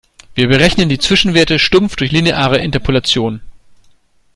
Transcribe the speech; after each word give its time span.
Wir 0.33 0.47
berechnen 0.47 0.89
die 0.89 0.97
Zwischenwerte 0.97 1.59
stumpf 1.59 1.95
durch 1.95 2.11
lineare 2.11 2.57
Interpolation. 2.57 3.39